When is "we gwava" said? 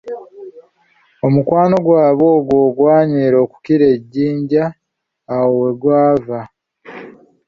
5.61-6.39